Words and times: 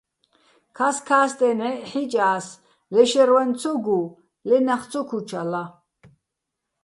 ქასქა́სტეჼ 0.77 1.49
ნჵაჲჸ 1.57 1.83
ჰ̦იჭა́ს, 1.89 2.45
ლე 2.93 3.03
შაჲრვაჼ 3.09 3.43
ცო 3.59 3.71
გუ, 3.85 3.99
ლე 4.47 4.57
ნახ 4.67 4.81
ცო 4.91 5.01
ქუჩალა. 5.09 5.63